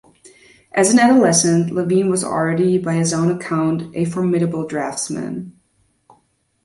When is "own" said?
3.13-3.29